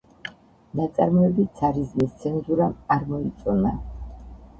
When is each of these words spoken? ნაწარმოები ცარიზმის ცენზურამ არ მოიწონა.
ნაწარმოები 0.77 1.45
ცარიზმის 1.59 2.15
ცენზურამ 2.23 2.73
არ 2.97 3.05
მოიწონა. 3.11 3.75